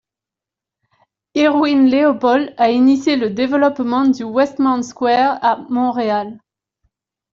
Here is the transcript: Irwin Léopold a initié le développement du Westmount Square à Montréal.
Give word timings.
Irwin 1.35 1.85
Léopold 1.87 2.55
a 2.57 2.71
initié 2.71 3.17
le 3.17 3.29
développement 3.29 4.05
du 4.07 4.23
Westmount 4.23 4.81
Square 4.81 5.37
à 5.43 5.57
Montréal. 5.69 6.39